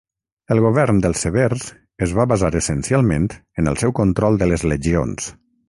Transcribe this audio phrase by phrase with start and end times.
[0.53, 1.65] El govern dels Severs
[2.07, 3.29] es va basar essencialment
[3.63, 5.33] en el seu control de les legions.